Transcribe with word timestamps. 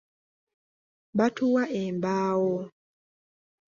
Batuwa 1.17 1.63
embaawo. 1.81 2.57